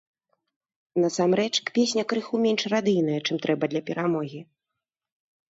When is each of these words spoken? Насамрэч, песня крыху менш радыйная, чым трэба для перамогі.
Насамрэч, 1.03 1.53
песня 1.75 2.03
крыху 2.13 2.35
менш 2.47 2.61
радыйная, 2.75 3.19
чым 3.29 3.37
трэба 3.45 3.63
для 3.75 3.81
перамогі. 3.93 4.41